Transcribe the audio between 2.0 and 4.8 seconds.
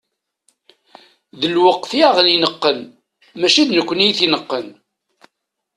aɣ-ineqqen, mačči d nekkni i t-ineqqen.